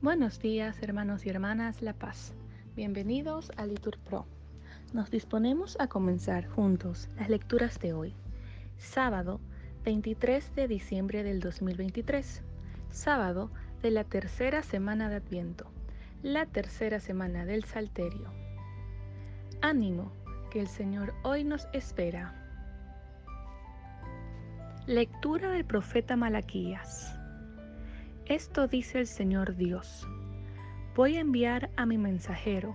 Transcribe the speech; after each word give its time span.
Buenos 0.00 0.40
días 0.40 0.82
hermanos 0.82 1.24
y 1.26 1.30
hermanas 1.30 1.80
La 1.80 1.92
Paz. 1.92 2.34
Bienvenidos 2.74 3.52
a 3.56 3.66
Litur 3.66 3.98
Pro. 3.98 4.26
Nos 4.92 5.10
disponemos 5.10 5.76
a 5.80 5.86
comenzar 5.86 6.46
juntos 6.46 7.08
las 7.16 7.28
lecturas 7.28 7.78
de 7.80 7.92
hoy, 7.92 8.14
sábado 8.78 9.40
23 9.84 10.54
de 10.54 10.68
diciembre 10.68 11.22
del 11.22 11.40
2023, 11.40 12.42
sábado 12.90 13.50
de 13.80 13.90
la 13.90 14.04
tercera 14.04 14.62
semana 14.62 15.08
de 15.08 15.16
Adviento, 15.16 15.70
la 16.22 16.46
tercera 16.46 17.00
semana 17.00 17.44
del 17.46 17.64
Salterio. 17.64 18.32
Ánimo, 19.60 20.12
que 20.50 20.60
el 20.60 20.68
Señor 20.68 21.14
hoy 21.22 21.44
nos 21.44 21.66
espera. 21.72 22.41
Lectura 24.88 25.48
del 25.52 25.64
profeta 25.64 26.16
Malaquías. 26.16 27.16
Esto 28.26 28.66
dice 28.66 28.98
el 28.98 29.06
Señor 29.06 29.54
Dios. 29.54 30.08
Voy 30.96 31.18
a 31.18 31.20
enviar 31.20 31.70
a 31.76 31.86
mi 31.86 31.98
mensajero 31.98 32.74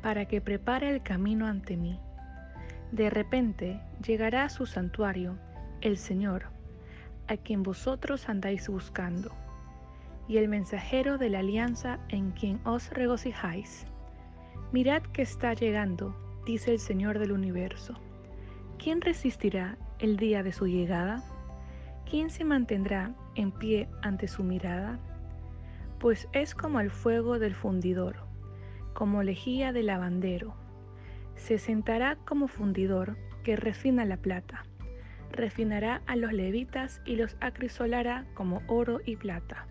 para 0.00 0.24
que 0.24 0.40
prepare 0.40 0.88
el 0.88 1.02
camino 1.02 1.46
ante 1.46 1.76
mí. 1.76 2.00
De 2.90 3.10
repente 3.10 3.82
llegará 4.02 4.44
a 4.44 4.48
su 4.48 4.64
santuario 4.64 5.36
el 5.82 5.98
Señor, 5.98 6.46
a 7.28 7.36
quien 7.36 7.62
vosotros 7.62 8.30
andáis 8.30 8.70
buscando, 8.70 9.30
y 10.28 10.38
el 10.38 10.48
mensajero 10.48 11.18
de 11.18 11.28
la 11.28 11.40
alianza 11.40 11.98
en 12.08 12.30
quien 12.30 12.60
os 12.64 12.88
regocijáis. 12.88 13.86
Mirad 14.72 15.02
que 15.02 15.20
está 15.20 15.52
llegando, 15.52 16.16
dice 16.46 16.72
el 16.72 16.78
Señor 16.78 17.18
del 17.18 17.32
universo. 17.32 17.92
¿Quién 18.78 19.02
resistirá 19.02 19.76
el 19.98 20.16
día 20.16 20.42
de 20.42 20.52
su 20.52 20.66
llegada? 20.66 21.22
¿Quién 22.08 22.30
se 22.30 22.44
mantendrá 22.44 23.14
en 23.34 23.50
pie 23.50 23.88
ante 24.00 24.28
su 24.28 24.44
mirada? 24.44 24.98
Pues 25.98 26.28
es 26.32 26.54
como 26.54 26.80
el 26.80 26.90
fuego 26.90 27.38
del 27.38 27.54
fundidor, 27.54 28.16
como 28.94 29.22
lejía 29.22 29.72
de 29.72 29.82
lavandero. 29.82 30.54
Se 31.34 31.58
sentará 31.58 32.16
como 32.24 32.48
fundidor 32.48 33.16
que 33.42 33.56
refina 33.56 34.04
la 34.04 34.16
plata. 34.16 34.64
Refinará 35.32 36.02
a 36.06 36.16
los 36.16 36.32
levitas 36.32 37.02
y 37.04 37.16
los 37.16 37.36
acrisolará 37.40 38.24
como 38.34 38.62
oro 38.68 39.00
y 39.04 39.16
plata. 39.16 39.66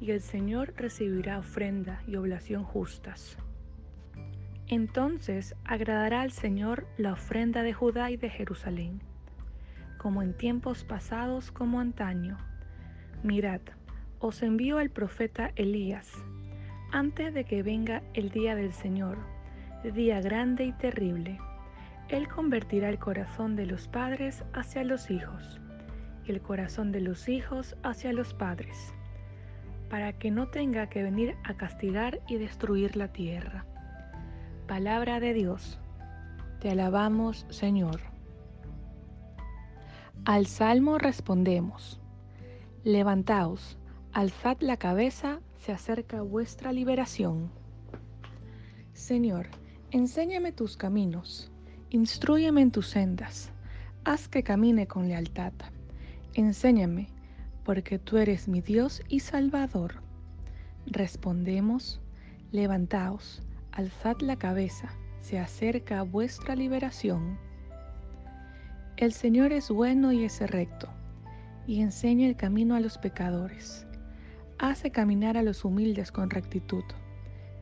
Y 0.00 0.10
el 0.10 0.20
Señor 0.20 0.74
recibirá 0.76 1.38
ofrenda 1.38 2.02
y 2.06 2.16
oblación 2.16 2.62
justas. 2.62 3.38
Entonces 4.66 5.56
agradará 5.64 6.20
al 6.20 6.30
Señor 6.30 6.86
la 6.96 7.12
ofrenda 7.12 7.62
de 7.62 7.72
Judá 7.72 8.10
y 8.10 8.16
de 8.16 8.28
Jerusalén 8.30 9.00
como 10.04 10.20
en 10.20 10.34
tiempos 10.34 10.84
pasados 10.84 11.50
como 11.50 11.80
antaño. 11.80 12.36
Mirad, 13.22 13.62
os 14.18 14.42
envío 14.42 14.76
al 14.76 14.90
profeta 14.90 15.52
Elías, 15.56 16.12
antes 16.92 17.32
de 17.32 17.44
que 17.44 17.62
venga 17.62 18.02
el 18.12 18.28
día 18.28 18.54
del 18.54 18.74
Señor, 18.74 19.16
día 19.82 20.20
grande 20.20 20.66
y 20.66 20.72
terrible. 20.72 21.38
Él 22.10 22.28
convertirá 22.28 22.90
el 22.90 22.98
corazón 22.98 23.56
de 23.56 23.64
los 23.64 23.88
padres 23.88 24.44
hacia 24.52 24.84
los 24.84 25.10
hijos, 25.10 25.58
y 26.26 26.32
el 26.32 26.42
corazón 26.42 26.92
de 26.92 27.00
los 27.00 27.30
hijos 27.30 27.74
hacia 27.82 28.12
los 28.12 28.34
padres, 28.34 28.92
para 29.88 30.12
que 30.12 30.30
no 30.30 30.48
tenga 30.48 30.90
que 30.90 31.02
venir 31.02 31.34
a 31.44 31.54
castigar 31.54 32.20
y 32.28 32.36
destruir 32.36 32.94
la 32.94 33.08
tierra. 33.08 33.64
Palabra 34.68 35.18
de 35.18 35.32
Dios. 35.32 35.80
Te 36.60 36.68
alabamos, 36.68 37.46
Señor. 37.48 38.13
Al 40.26 40.46
salmo 40.46 40.96
respondemos, 40.96 42.00
Levantaos, 42.82 43.76
alzad 44.14 44.56
la 44.60 44.78
cabeza, 44.78 45.40
se 45.58 45.70
acerca 45.70 46.22
vuestra 46.22 46.72
liberación. 46.72 47.50
Señor, 48.94 49.48
enséñame 49.90 50.50
tus 50.50 50.78
caminos, 50.78 51.52
instruyeme 51.90 52.62
en 52.62 52.70
tus 52.70 52.86
sendas, 52.86 53.52
haz 54.06 54.26
que 54.26 54.42
camine 54.42 54.86
con 54.86 55.08
lealtad. 55.08 55.52
Enséñame, 56.32 57.08
porque 57.62 57.98
tú 57.98 58.16
eres 58.16 58.48
mi 58.48 58.62
Dios 58.62 59.02
y 59.08 59.20
Salvador. 59.20 59.96
Respondemos, 60.86 62.00
Levantaos, 62.50 63.42
alzad 63.72 64.16
la 64.20 64.36
cabeza, 64.36 64.88
se 65.20 65.38
acerca 65.38 66.02
vuestra 66.02 66.56
liberación. 66.56 67.38
El 68.96 69.12
Señor 69.12 69.52
es 69.52 69.70
bueno 69.70 70.12
y 70.12 70.22
es 70.22 70.40
recto, 70.40 70.88
y 71.66 71.80
enseña 71.80 72.28
el 72.28 72.36
camino 72.36 72.76
a 72.76 72.80
los 72.80 72.96
pecadores. 72.96 73.88
Hace 74.60 74.92
caminar 74.92 75.36
a 75.36 75.42
los 75.42 75.64
humildes 75.64 76.12
con 76.12 76.30
rectitud. 76.30 76.84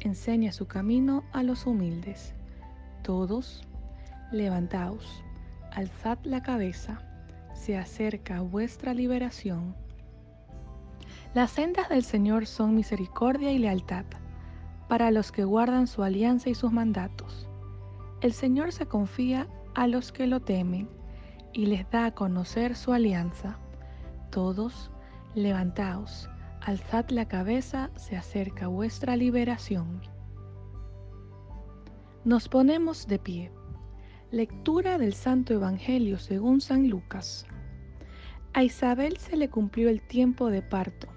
Enseña 0.00 0.50
su 0.50 0.66
camino 0.66 1.22
a 1.32 1.44
los 1.44 1.66
humildes. 1.66 2.34
Todos, 3.04 3.62
levantaos, 4.32 5.22
alzad 5.70 6.18
la 6.24 6.42
cabeza, 6.42 7.00
se 7.54 7.78
acerca 7.78 8.40
vuestra 8.40 8.92
liberación. 8.92 9.76
Las 11.32 11.52
sendas 11.52 11.88
del 11.90 12.02
Señor 12.02 12.46
son 12.46 12.74
misericordia 12.74 13.52
y 13.52 13.58
lealtad 13.58 14.04
para 14.88 15.12
los 15.12 15.30
que 15.30 15.44
guardan 15.44 15.86
su 15.86 16.02
alianza 16.02 16.50
y 16.50 16.56
sus 16.56 16.72
mandatos. 16.72 17.48
El 18.20 18.32
Señor 18.32 18.72
se 18.72 18.86
confía 18.86 19.46
a 19.76 19.86
los 19.86 20.10
que 20.10 20.26
lo 20.26 20.40
temen 20.40 20.88
y 21.52 21.66
les 21.66 21.88
da 21.90 22.06
a 22.06 22.14
conocer 22.14 22.76
su 22.76 22.92
alianza. 22.92 23.58
Todos, 24.30 24.90
levantaos, 25.34 26.28
alzad 26.60 27.08
la 27.10 27.26
cabeza, 27.26 27.90
se 27.96 28.16
acerca 28.16 28.68
vuestra 28.68 29.16
liberación. 29.16 30.02
Nos 32.24 32.48
ponemos 32.48 33.06
de 33.06 33.18
pie. 33.18 33.52
Lectura 34.30 34.98
del 34.98 35.14
Santo 35.14 35.54
Evangelio 35.54 36.18
según 36.18 36.60
San 36.60 36.88
Lucas. 36.88 37.46
A 38.52 38.62
Isabel 38.62 39.16
se 39.16 39.36
le 39.36 39.48
cumplió 39.48 39.88
el 39.88 40.02
tiempo 40.02 40.50
de 40.50 40.62
parto 40.62 41.08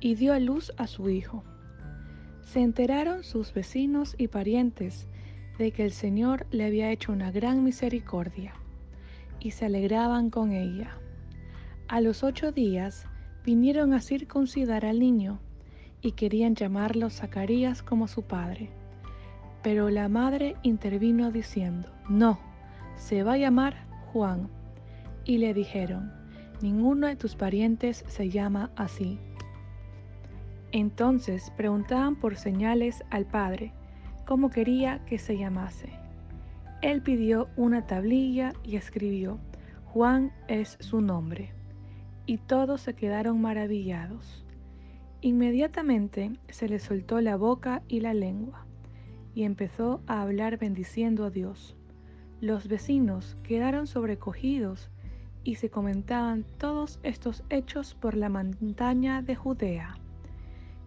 y 0.00 0.14
dio 0.14 0.34
a 0.34 0.40
luz 0.40 0.72
a 0.76 0.86
su 0.86 1.08
hijo. 1.08 1.44
Se 2.42 2.60
enteraron 2.60 3.22
sus 3.22 3.54
vecinos 3.54 4.14
y 4.18 4.28
parientes 4.28 5.08
de 5.58 5.72
que 5.72 5.84
el 5.84 5.92
Señor 5.92 6.46
le 6.50 6.64
había 6.64 6.90
hecho 6.90 7.12
una 7.12 7.30
gran 7.30 7.64
misericordia 7.64 8.54
y 9.40 9.52
se 9.52 9.66
alegraban 9.66 10.30
con 10.30 10.52
ella. 10.52 10.96
A 11.88 12.00
los 12.00 12.22
ocho 12.22 12.52
días 12.52 13.06
vinieron 13.44 13.94
a 13.94 14.00
circuncidar 14.00 14.84
al 14.84 15.00
niño 15.00 15.40
y 16.02 16.12
querían 16.12 16.54
llamarlo 16.54 17.10
Zacarías 17.10 17.82
como 17.82 18.06
su 18.06 18.22
padre. 18.22 18.70
Pero 19.62 19.90
la 19.90 20.08
madre 20.08 20.56
intervino 20.62 21.30
diciendo, 21.30 21.88
no, 22.08 22.38
se 22.96 23.22
va 23.22 23.34
a 23.34 23.38
llamar 23.38 23.86
Juan. 24.12 24.48
Y 25.24 25.38
le 25.38 25.52
dijeron, 25.52 26.12
ninguno 26.62 27.06
de 27.06 27.16
tus 27.16 27.36
parientes 27.36 28.04
se 28.08 28.30
llama 28.30 28.70
así. 28.76 29.18
Entonces 30.72 31.50
preguntaban 31.56 32.16
por 32.16 32.36
señales 32.36 33.02
al 33.10 33.26
padre, 33.26 33.72
cómo 34.26 34.50
quería 34.50 35.04
que 35.06 35.18
se 35.18 35.36
llamase. 35.36 35.99
Él 36.82 37.02
pidió 37.02 37.48
una 37.56 37.86
tablilla 37.86 38.54
y 38.62 38.76
escribió, 38.76 39.38
Juan 39.84 40.32
es 40.48 40.76
su 40.80 41.00
nombre. 41.00 41.52
Y 42.24 42.38
todos 42.38 42.80
se 42.80 42.94
quedaron 42.94 43.40
maravillados. 43.40 44.46
Inmediatamente 45.20 46.32
se 46.48 46.68
le 46.68 46.78
soltó 46.78 47.20
la 47.20 47.36
boca 47.36 47.82
y 47.88 48.00
la 48.00 48.14
lengua, 48.14 48.64
y 49.34 49.42
empezó 49.42 50.00
a 50.06 50.22
hablar 50.22 50.58
bendiciendo 50.58 51.26
a 51.26 51.30
Dios. 51.30 51.76
Los 52.40 52.68
vecinos 52.68 53.36
quedaron 53.42 53.86
sobrecogidos 53.86 54.90
y 55.44 55.56
se 55.56 55.68
comentaban 55.68 56.44
todos 56.56 56.98
estos 57.02 57.44
hechos 57.50 57.94
por 57.94 58.16
la 58.16 58.30
montaña 58.30 59.20
de 59.20 59.34
Judea. 59.34 59.98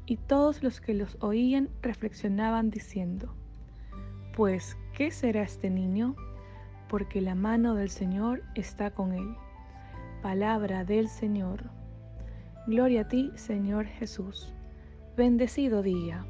Y 0.07 0.17
todos 0.17 0.63
los 0.63 0.81
que 0.81 0.95
los 0.95 1.17
oían 1.21 1.69
reflexionaban 1.83 2.71
diciendo, 2.71 3.35
pues, 4.35 4.75
¿qué 4.93 5.11
será 5.11 5.43
este 5.43 5.69
niño? 5.69 6.15
Porque 6.87 7.21
la 7.21 7.35
mano 7.35 7.75
del 7.75 7.89
Señor 7.89 8.43
está 8.55 8.91
con 8.91 9.13
él. 9.13 9.35
Palabra 10.21 10.85
del 10.85 11.09
Señor. 11.09 11.63
Gloria 12.67 13.01
a 13.01 13.07
ti, 13.07 13.31
Señor 13.35 13.85
Jesús. 13.85 14.53
Bendecido 15.17 15.81
día. 15.81 16.25